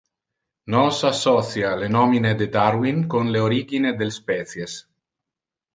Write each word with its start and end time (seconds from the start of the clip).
Nos 0.75 1.01
associa 1.09 1.75
le 1.81 1.89
nomine 1.97 2.33
de 2.41 2.49
Darwin 2.57 3.07
con 3.15 3.31
Le 3.37 3.45
Origine 3.51 3.95
del 4.03 4.15
Species. 4.21 4.79